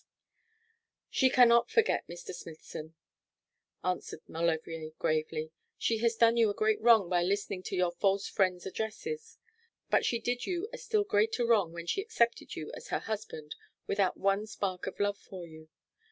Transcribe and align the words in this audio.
'She 1.11 1.29
cannot 1.29 1.69
forget, 1.69 2.07
Mr. 2.07 2.33
Smithson,' 2.33 2.95
answered 3.83 4.27
Maulevrier, 4.27 4.89
gravely. 4.97 5.51
'She 5.77 5.99
has 5.99 6.15
done 6.15 6.37
you 6.37 6.49
a 6.49 6.55
great 6.55 6.81
wrong 6.81 7.07
by 7.07 7.21
listening 7.21 7.61
to 7.61 7.75
your 7.75 7.91
false 7.91 8.27
friend's 8.27 8.65
addresses; 8.65 9.37
but 9.91 10.03
she 10.03 10.17
did 10.17 10.47
you 10.47 10.67
a 10.73 10.77
still 10.79 11.03
greater 11.03 11.45
wrong 11.45 11.71
when 11.71 11.85
she 11.85 12.01
accepted 12.01 12.55
you 12.55 12.71
as 12.73 12.87
her 12.87 13.01
husband 13.01 13.53
without 13.85 14.17
one 14.17 14.47
spark 14.47 14.87
of 14.87 14.99
love 14.99 15.19
for 15.19 15.45
you. 15.45 15.69